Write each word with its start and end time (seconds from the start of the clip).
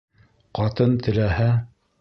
Ҡатын 0.61 0.97
теләһә 1.09 1.51